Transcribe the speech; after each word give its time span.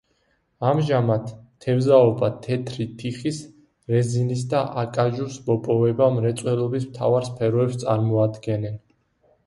ამჟამად, 0.67 1.27
თევზაობა, 1.65 2.29
თეთრი 2.47 2.87
თიხის, 3.03 3.41
რეზინის 3.95 4.43
და 4.55 4.65
აკაჟუს 4.87 5.37
მოპოვება 5.51 6.11
მრეწველობის 6.19 6.91
მთავარ 6.93 7.31
სფეროებს 7.33 7.79
წარმოადგენენ. 7.85 8.85